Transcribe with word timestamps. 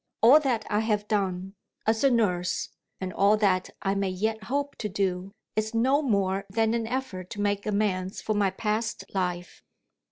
All 0.23 0.39
that 0.39 0.65
I 0.67 0.79
have 0.79 1.07
done, 1.07 1.53
as 1.85 2.03
a 2.03 2.09
nurse, 2.09 2.69
and 2.99 3.13
all 3.13 3.37
that 3.37 3.69
I 3.83 3.93
may 3.93 4.09
yet 4.09 4.45
hope 4.45 4.75
to 4.77 4.89
do, 4.89 5.31
is 5.55 5.75
no 5.75 6.01
more 6.01 6.43
than 6.49 6.73
an 6.73 6.87
effort 6.87 7.29
to 7.29 7.39
make 7.39 7.67
amends 7.67 8.19
for 8.19 8.33
my 8.33 8.49
past 8.49 9.03
life. 9.13 9.61